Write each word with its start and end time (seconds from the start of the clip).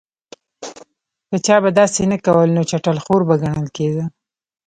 که 0.63 1.25
به 1.29 1.37
چا 1.45 1.55
داسې 1.79 2.01
نه 2.11 2.17
کول 2.25 2.49
نو 2.57 2.61
چټل 2.69 2.97
خور 3.03 3.21
به 3.27 3.35
ګڼل 3.43 3.67
کېده. 3.75 4.03